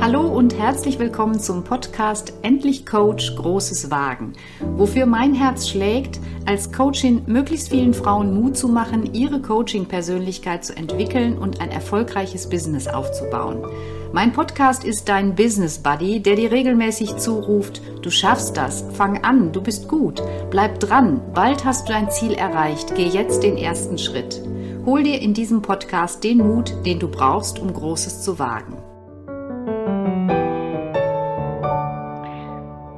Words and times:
Hallo 0.00 0.26
und 0.26 0.58
herzlich 0.58 0.98
willkommen 0.98 1.38
zum 1.38 1.64
Podcast 1.64 2.32
Endlich 2.42 2.86
Coach 2.86 3.36
Großes 3.36 3.90
Wagen, 3.90 4.32
wofür 4.76 5.06
mein 5.06 5.34
Herz 5.34 5.68
schlägt, 5.68 6.18
als 6.44 6.72
Coachin 6.72 7.22
möglichst 7.26 7.68
vielen 7.68 7.94
Frauen 7.94 8.34
Mut 8.34 8.56
zu 8.56 8.68
machen, 8.68 9.14
ihre 9.14 9.40
Coaching-Persönlichkeit 9.40 10.64
zu 10.64 10.76
entwickeln 10.76 11.38
und 11.38 11.60
ein 11.60 11.70
erfolgreiches 11.70 12.48
Business 12.48 12.88
aufzubauen. 12.88 13.64
Mein 14.12 14.32
Podcast 14.32 14.84
ist 14.84 15.08
dein 15.08 15.34
Business 15.34 15.78
Buddy, 15.78 16.20
der 16.20 16.36
dir 16.36 16.50
regelmäßig 16.50 17.16
zuruft, 17.16 17.80
du 18.02 18.10
schaffst 18.10 18.56
das, 18.56 18.84
fang 18.92 19.24
an, 19.24 19.52
du 19.52 19.62
bist 19.62 19.88
gut, 19.88 20.22
bleib 20.50 20.80
dran, 20.80 21.20
bald 21.32 21.64
hast 21.64 21.88
du 21.88 21.92
dein 21.92 22.10
Ziel 22.10 22.32
erreicht, 22.32 22.94
geh 22.94 23.06
jetzt 23.06 23.42
den 23.42 23.56
ersten 23.56 23.98
Schritt. 23.98 24.42
Hol 24.84 25.04
dir 25.04 25.20
in 25.20 25.32
diesem 25.32 25.62
Podcast 25.62 26.24
den 26.24 26.38
Mut, 26.38 26.74
den 26.84 26.98
du 26.98 27.06
brauchst, 27.06 27.60
um 27.60 27.72
Großes 27.72 28.24
zu 28.24 28.40
wagen. 28.40 28.76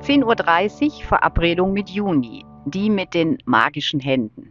10.30 0.00 0.84
Uhr 0.86 1.04
Verabredung 1.04 1.74
mit 1.74 1.90
Juni, 1.90 2.46
die 2.64 2.88
mit 2.88 3.12
den 3.12 3.36
magischen 3.44 4.00
Händen. 4.00 4.50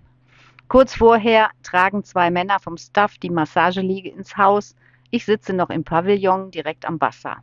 Kurz 0.68 0.94
vorher 0.94 1.50
tragen 1.64 2.04
zwei 2.04 2.30
Männer 2.30 2.60
vom 2.60 2.78
Staff 2.78 3.18
die 3.18 3.32
Massageliege 3.32 4.10
ins 4.10 4.38
Haus. 4.38 4.76
Ich 5.10 5.26
sitze 5.26 5.54
noch 5.54 5.72
im 5.72 5.84
Pavillon 5.84 6.52
direkt 6.52 6.86
am 6.86 7.02
Wasser. 7.02 7.38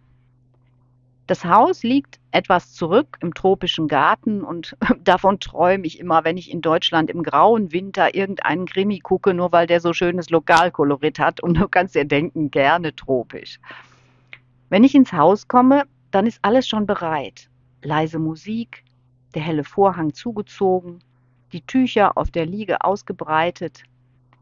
Das 1.30 1.44
Haus 1.44 1.84
liegt 1.84 2.18
etwas 2.32 2.72
zurück 2.72 3.16
im 3.20 3.34
tropischen 3.34 3.86
Garten 3.86 4.42
und 4.42 4.76
davon 5.04 5.38
träume 5.38 5.86
ich 5.86 6.00
immer, 6.00 6.24
wenn 6.24 6.36
ich 6.36 6.50
in 6.50 6.60
Deutschland 6.60 7.08
im 7.08 7.22
grauen 7.22 7.70
Winter 7.70 8.16
irgendeinen 8.16 8.66
Krimi 8.66 8.98
gucke, 8.98 9.32
nur 9.32 9.52
weil 9.52 9.68
der 9.68 9.78
so 9.78 9.92
schönes 9.92 10.30
Lokalkolorit 10.30 11.20
hat 11.20 11.40
und 11.40 11.54
du 11.56 11.68
kannst 11.68 11.94
dir 11.94 12.04
denken, 12.04 12.50
gerne 12.50 12.96
tropisch. 12.96 13.60
Wenn 14.70 14.82
ich 14.82 14.96
ins 14.96 15.12
Haus 15.12 15.46
komme, 15.46 15.84
dann 16.10 16.26
ist 16.26 16.40
alles 16.42 16.66
schon 16.66 16.84
bereit 16.84 17.48
leise 17.84 18.18
Musik, 18.18 18.82
der 19.36 19.42
helle 19.42 19.62
Vorhang 19.62 20.12
zugezogen, 20.12 20.98
die 21.52 21.64
Tücher 21.64 22.18
auf 22.18 22.32
der 22.32 22.44
Liege 22.44 22.82
ausgebreitet. 22.82 23.84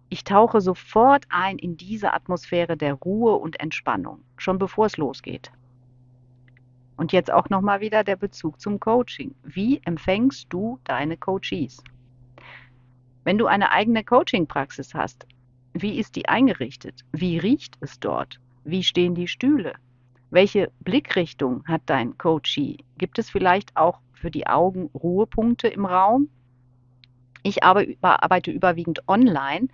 Ich 0.09 0.25
tauche 0.25 0.63
sofort 0.63 1.27
ein 1.29 1.59
in 1.59 1.77
diese 1.77 2.15
Atmosphäre 2.15 2.79
der 2.79 2.95
Ruhe 2.95 3.35
und 3.35 3.61
Entspannung, 3.61 4.21
schon 4.39 4.59
bevor 4.59 4.87
es 4.87 4.97
losgeht. 4.97 5.53
Und 6.99 7.13
jetzt 7.13 7.33
auch 7.33 7.49
nochmal 7.49 7.81
wieder 7.81 8.03
der 8.03 8.17
Bezug 8.17 8.61
zum 8.61 8.81
Coaching. 8.81 9.33
Wie 9.45 9.81
empfängst 9.85 10.47
du 10.51 10.81
deine 10.83 11.17
Coaches? 11.17 11.83
Wenn 13.23 13.39
du 13.39 13.47
eine 13.47 13.71
eigene 13.71 14.03
Coaching-Praxis 14.03 14.95
hast, 14.95 15.25
wie 15.73 16.01
ist 16.01 16.17
die 16.17 16.29
eingerichtet? 16.29 17.05
Wie 17.13 17.39
riecht 17.39 17.77
es 17.81 18.01
dort? 18.01 18.41
Wie 18.65 18.83
stehen 18.83 19.15
die 19.15 19.29
Stühle? 19.29 19.75
Welche 20.31 20.73
Blickrichtung 20.81 21.65
hat 21.69 21.83
dein 21.87 22.19
Coachee? 22.19 22.79
Gibt 22.99 23.21
es 23.21 23.31
vielleicht 23.31 23.77
auch 23.77 24.01
für 24.13 24.33
die 24.33 24.49
Augen 24.49 24.91
Ruhepunkte 24.93 25.69
im 25.69 25.87
Raum? 25.87 26.29
Ich 27.45 27.63
arbeite 27.63 28.51
überwiegend 28.51 29.09
online, 29.09 29.69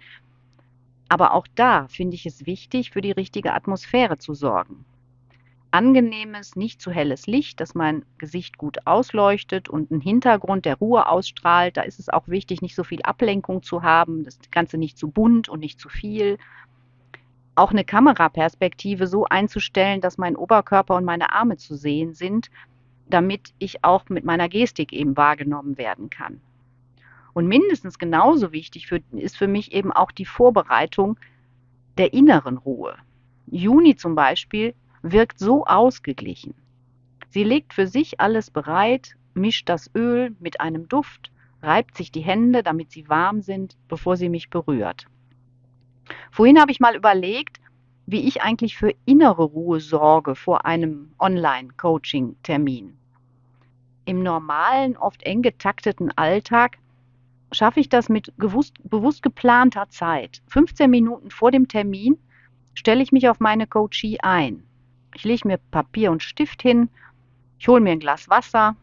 aber 1.08 1.32
auch 1.32 1.46
da 1.54 1.88
finde 1.88 2.16
ich 2.16 2.26
es 2.26 2.44
wichtig, 2.44 2.90
für 2.90 3.00
die 3.00 3.12
richtige 3.12 3.54
Atmosphäre 3.54 4.18
zu 4.18 4.34
sorgen. 4.34 4.84
Angenehmes, 5.74 6.54
nicht 6.54 6.80
zu 6.80 6.92
helles 6.92 7.26
Licht, 7.26 7.58
das 7.58 7.74
mein 7.74 8.04
Gesicht 8.18 8.58
gut 8.58 8.86
ausleuchtet 8.86 9.68
und 9.68 9.90
einen 9.90 10.00
Hintergrund, 10.00 10.66
der 10.66 10.76
Ruhe 10.76 11.08
ausstrahlt. 11.08 11.76
Da 11.76 11.82
ist 11.82 11.98
es 11.98 12.08
auch 12.08 12.28
wichtig, 12.28 12.62
nicht 12.62 12.76
so 12.76 12.84
viel 12.84 13.02
Ablenkung 13.02 13.64
zu 13.64 13.82
haben, 13.82 14.22
das 14.22 14.38
Ganze 14.52 14.78
nicht 14.78 14.96
zu 14.96 15.08
bunt 15.08 15.48
und 15.48 15.58
nicht 15.58 15.80
zu 15.80 15.88
viel 15.88 16.38
auch 17.56 17.72
eine 17.72 17.84
Kameraperspektive 17.84 19.08
so 19.08 19.24
einzustellen, 19.24 20.00
dass 20.00 20.16
mein 20.16 20.36
Oberkörper 20.36 20.94
und 20.94 21.04
meine 21.04 21.32
Arme 21.32 21.56
zu 21.56 21.74
sehen 21.74 22.14
sind, 22.14 22.50
damit 23.08 23.52
ich 23.58 23.84
auch 23.84 24.08
mit 24.08 24.24
meiner 24.24 24.48
Gestik 24.48 24.92
eben 24.92 25.16
wahrgenommen 25.16 25.76
werden 25.76 26.08
kann. 26.08 26.40
Und 27.32 27.48
mindestens 27.48 27.98
genauso 27.98 28.52
wichtig 28.52 28.86
für, 28.86 29.00
ist 29.12 29.36
für 29.36 29.48
mich 29.48 29.72
eben 29.72 29.90
auch 29.92 30.12
die 30.12 30.24
Vorbereitung 30.24 31.18
der 31.98 32.12
inneren 32.12 32.58
Ruhe. 32.58 32.96
Juni 33.46 33.96
zum 33.96 34.14
Beispiel 34.14 34.74
wirkt 35.04 35.38
so 35.38 35.66
ausgeglichen. 35.66 36.54
Sie 37.28 37.44
legt 37.44 37.74
für 37.74 37.86
sich 37.86 38.20
alles 38.20 38.50
bereit, 38.50 39.16
mischt 39.34 39.68
das 39.68 39.90
Öl 39.94 40.34
mit 40.40 40.60
einem 40.60 40.88
Duft, 40.88 41.30
reibt 41.62 41.96
sich 41.96 42.10
die 42.10 42.22
Hände, 42.22 42.62
damit 42.62 42.90
sie 42.90 43.08
warm 43.08 43.42
sind, 43.42 43.76
bevor 43.88 44.16
sie 44.16 44.30
mich 44.30 44.48
berührt. 44.48 45.06
Vorhin 46.30 46.58
habe 46.58 46.72
ich 46.72 46.80
mal 46.80 46.96
überlegt, 46.96 47.60
wie 48.06 48.26
ich 48.26 48.42
eigentlich 48.42 48.76
für 48.76 48.94
innere 49.04 49.44
Ruhe 49.44 49.80
sorge 49.80 50.34
vor 50.34 50.64
einem 50.64 51.12
Online-Coaching-Termin. 51.18 52.96
Im 54.06 54.22
normalen, 54.22 54.96
oft 54.96 55.22
eng 55.22 55.42
getakteten 55.42 56.12
Alltag 56.16 56.78
schaffe 57.52 57.80
ich 57.80 57.90
das 57.90 58.08
mit 58.08 58.32
gewusst, 58.38 58.74
bewusst 58.84 59.22
geplanter 59.22 59.88
Zeit. 59.90 60.42
15 60.48 60.90
Minuten 60.90 61.30
vor 61.30 61.50
dem 61.50 61.68
Termin 61.68 62.18
stelle 62.74 63.02
ich 63.02 63.12
mich 63.12 63.28
auf 63.28 63.40
meine 63.40 63.66
Coachie 63.66 64.18
ein. 64.20 64.64
Ich 65.14 65.24
lege 65.24 65.48
mir 65.48 65.58
Papier 65.70 66.10
und 66.10 66.22
Stift 66.22 66.62
hin, 66.62 66.88
ich 67.58 67.68
hole 67.68 67.80
mir 67.80 67.92
ein 67.92 68.00
Glas 68.00 68.28
Wasser, 68.28 68.76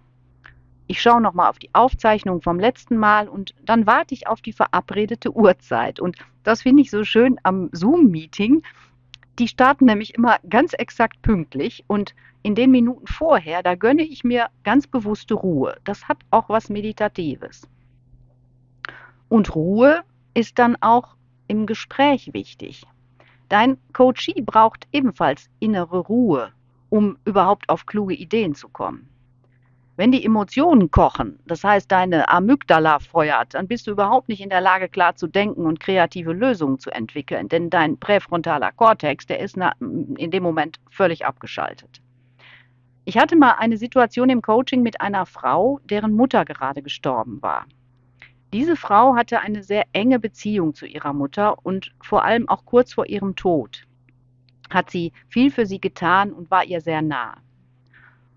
ich 0.92 1.02
schaue 1.02 1.22
nochmal 1.22 1.50
auf 1.50 1.58
die 1.58 1.74
Aufzeichnung 1.74 2.42
vom 2.42 2.60
letzten 2.60 2.98
Mal 2.98 3.30
und 3.30 3.56
dann 3.64 3.88
warte 3.88 4.14
ich 4.14 4.28
auf 4.28 4.42
die 4.42 4.52
verabredete 4.52 5.34
Uhrzeit. 5.34 6.02
Und 6.02 6.18
das 6.44 6.64
finde 6.64 6.82
ich 6.82 6.92
so 6.92 7.06
schön 7.06 7.40
am 7.44 7.70
Zoom-Meeting. 7.72 8.62
Die 9.40 9.48
starten 9.48 9.86
nämlich 9.86 10.16
immer 10.16 10.40
ganz 10.50 10.74
exakt 10.74 11.22
pünktlich 11.22 11.86
und 11.88 12.14
in 12.44 12.56
den 12.56 12.72
Minuten 12.72 13.08
vorher, 13.08 13.64
da 13.64 13.76
gönne 13.76 14.04
ich 14.04 14.26
mir 14.26 14.48
ganz 14.64 14.86
bewusste 14.86 15.36
Ruhe. 15.36 15.78
Das 15.86 16.10
hat 16.10 16.18
auch 16.30 16.50
was 16.50 16.70
Meditatives. 16.70 17.70
Und 19.30 19.56
Ruhe 19.56 20.02
ist 20.34 20.60
dann 20.60 20.76
auch 20.82 21.16
im 21.48 21.68
Gespräch 21.68 22.34
wichtig. 22.34 22.86
Dein 23.52 23.78
Coachee 23.92 24.42
braucht 24.42 24.88
ebenfalls 24.94 25.50
innere 25.60 25.98
Ruhe, 25.98 26.54
um 26.90 27.18
überhaupt 27.26 27.68
auf 27.68 27.86
kluge 27.86 28.14
Ideen 28.14 28.56
zu 28.56 28.70
kommen. 28.70 29.10
Wenn 29.98 30.14
die 30.14 30.24
Emotionen 30.24 30.90
kochen, 30.90 31.38
das 31.46 31.62
heißt 31.62 31.92
deine 31.92 32.30
Amygdala 32.30 33.00
feuert, 33.00 33.54
dann 33.54 33.68
bist 33.68 33.88
du 33.88 33.92
überhaupt 33.92 34.30
nicht 34.30 34.40
in 34.40 34.50
der 34.50 34.62
Lage, 34.62 34.88
klar 34.88 35.18
zu 35.18 35.28
denken 35.28 35.66
und 35.66 35.82
kreative 35.82 36.32
Lösungen 36.32 36.80
zu 36.80 36.92
entwickeln, 36.92 37.50
denn 37.50 37.70
dein 37.70 37.98
präfrontaler 37.98 38.72
Kortex, 38.72 39.28
der 39.28 39.42
ist 39.42 39.58
in 39.58 40.32
dem 40.32 40.44
Moment 40.44 40.80
völlig 40.90 41.26
abgeschaltet. 41.26 42.02
Ich 43.04 43.18
hatte 43.18 43.36
mal 43.36 43.56
eine 43.60 43.76
Situation 43.76 44.30
im 44.30 44.42
Coaching 44.42 44.82
mit 44.82 45.02
einer 45.02 45.26
Frau, 45.26 45.82
deren 45.84 46.14
Mutter 46.14 46.46
gerade 46.46 46.82
gestorben 46.82 47.42
war. 47.42 47.66
Diese 48.54 48.76
Frau 48.76 49.16
hatte 49.16 49.40
eine 49.40 49.64
sehr 49.64 49.86
enge 49.94 50.20
Beziehung 50.20 50.74
zu 50.74 50.86
ihrer 50.86 51.14
Mutter 51.14 51.66
und 51.66 51.94
vor 52.02 52.26
allem 52.26 52.50
auch 52.50 52.66
kurz 52.66 52.94
vor 52.94 53.08
ihrem 53.08 53.36
Tod 53.36 53.88
hat 54.72 54.90
sie 54.90 55.12
viel 55.28 55.52
für 55.52 55.66
sie 55.66 55.80
getan 55.80 56.32
und 56.32 56.50
war 56.50 56.64
ihr 56.64 56.82
sehr 56.82 57.02
nah. 57.02 57.36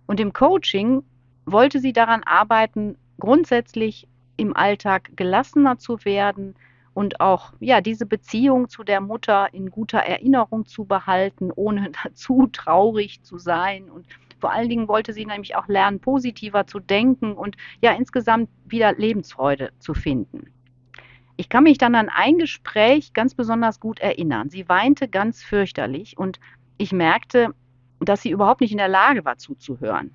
Und 0.07 0.21
im 0.21 0.33
Coaching 0.33 1.03
wollte 1.47 1.81
sie 1.81 1.93
daran 1.93 2.23
arbeiten, 2.25 2.97
grundsätzlich 3.19 4.09
im 4.37 4.57
Alltag 4.57 5.11
gelassener 5.17 5.79
zu 5.79 6.05
werden 6.05 6.55
und 6.93 7.21
auch 7.21 7.53
ja 7.61 7.81
diese 7.81 8.07
Beziehung 8.07 8.69
zu 8.69 8.85
der 8.85 9.01
Mutter 9.01 9.53
in 9.53 9.71
guter 9.71 9.99
Erinnerung 9.99 10.67
zu 10.67 10.85
behalten, 10.85 11.51
ohne 11.55 11.91
dazu 12.05 12.49
traurig 12.53 13.23
zu 13.23 13.39
sein 13.39 13.91
und 13.91 14.07
vor 14.45 14.53
allen 14.53 14.69
Dingen 14.69 14.89
wollte 14.89 15.15
sie 15.15 15.25
nämlich 15.25 15.57
auch 15.57 15.69
lernen, 15.69 16.01
positiver 16.01 16.67
zu 16.67 16.79
denken 16.79 17.33
und 17.33 17.57
ja 17.81 17.93
insgesamt 17.93 18.51
wieder 18.67 18.93
Lebensfreude 18.93 19.71
zu 19.79 19.95
finden. 19.95 20.53
Ich 21.39 21.49
kann 21.49 21.65
mich 21.65 21.79
dann 21.79 21.95
an 21.95 22.11
ein 22.11 22.37
Gespräch 22.37 23.15
ganz 23.15 23.35
besonders 23.35 23.81
gut 23.81 24.01
erinnern. 24.01 24.51
Sie 24.51 24.69
weinte 24.69 25.09
ganz 25.09 25.43
fürchterlich 25.43 26.19
und 26.19 26.41
ich 26.77 26.93
merkte, 26.93 27.55
dass 28.01 28.21
sie 28.21 28.33
überhaupt 28.33 28.61
nicht 28.61 28.73
in 28.73 28.77
der 28.77 28.89
Lage 28.89 29.25
war 29.25 29.39
zuzuhören. 29.39 30.11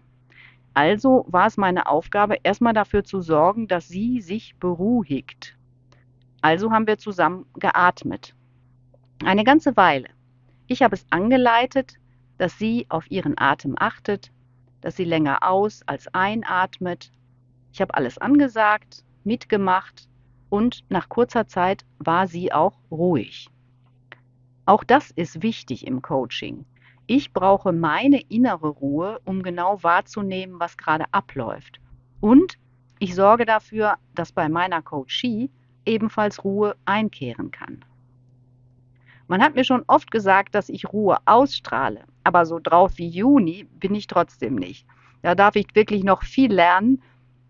Also 0.75 1.25
war 1.27 1.47
es 1.47 1.57
meine 1.57 1.87
Aufgabe, 1.87 2.37
erstmal 2.43 2.73
dafür 2.73 3.03
zu 3.03 3.21
sorgen, 3.21 3.67
dass 3.67 3.87
sie 3.87 4.21
sich 4.21 4.55
beruhigt. 4.59 5.57
Also 6.41 6.69
haben 6.69 6.85
wir 6.85 6.99
zusammen 6.99 7.47
geatmet. 7.55 8.35
Eine 9.25 9.43
ganze 9.43 9.75
Weile. 9.75 10.09
Ich 10.67 10.83
habe 10.83 10.93
es 10.93 11.07
angeleitet, 11.09 11.95
dass 12.39 12.57
sie 12.57 12.87
auf 12.89 13.11
ihren 13.11 13.37
Atem 13.37 13.75
achtet, 13.77 14.31
dass 14.81 14.95
sie 14.95 15.03
länger 15.03 15.43
aus 15.43 15.81
als 15.85 16.07
einatmet. 16.13 17.11
Ich 17.71 17.81
habe 17.81 17.93
alles 17.93 18.17
angesagt, 18.17 19.03
mitgemacht 19.23 20.07
und 20.49 20.83
nach 20.89 21.09
kurzer 21.09 21.47
Zeit 21.47 21.85
war 21.99 22.27
sie 22.27 22.51
auch 22.51 22.79
ruhig. 22.89 23.49
Auch 24.65 24.83
das 24.83 25.11
ist 25.11 25.43
wichtig 25.43 25.85
im 25.85 26.01
Coaching. 26.01 26.65
Ich 27.07 27.33
brauche 27.33 27.73
meine 27.73 28.21
innere 28.21 28.69
Ruhe, 28.69 29.19
um 29.25 29.43
genau 29.43 29.83
wahrzunehmen, 29.83 30.59
was 30.59 30.77
gerade 30.77 31.05
abläuft. 31.11 31.79
Und 32.21 32.57
ich 32.99 33.15
sorge 33.15 33.45
dafür, 33.45 33.95
dass 34.15 34.31
bei 34.31 34.47
meiner 34.47 34.81
Coachie 34.81 35.49
ebenfalls 35.85 36.43
Ruhe 36.43 36.75
einkehren 36.85 37.51
kann. 37.51 37.83
Man 39.27 39.41
hat 39.41 39.55
mir 39.55 39.63
schon 39.63 39.83
oft 39.87 40.11
gesagt, 40.11 40.55
dass 40.55 40.69
ich 40.69 40.91
Ruhe 40.91 41.17
ausstrahle, 41.25 42.03
aber 42.23 42.45
so 42.45 42.59
drauf 42.59 42.93
wie 42.95 43.07
Juni 43.07 43.65
bin 43.79 43.95
ich 43.95 44.07
trotzdem 44.07 44.55
nicht. 44.55 44.85
Da 45.21 45.35
darf 45.35 45.55
ich 45.55 45.67
wirklich 45.73 46.03
noch 46.03 46.23
viel 46.23 46.53
lernen 46.53 47.01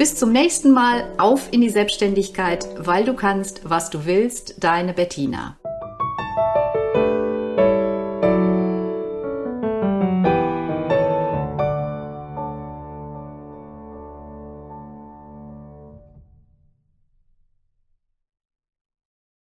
Bis 0.00 0.16
zum 0.16 0.32
nächsten 0.32 0.72
Mal, 0.72 1.04
auf 1.18 1.52
in 1.52 1.60
die 1.60 1.68
Selbstständigkeit, 1.68 2.66
weil 2.78 3.04
du 3.04 3.12
kannst, 3.12 3.68
was 3.68 3.90
du 3.90 4.06
willst, 4.06 4.64
deine 4.64 4.94
Bettina. 4.94 5.59